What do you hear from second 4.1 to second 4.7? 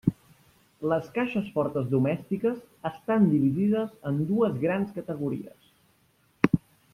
en dues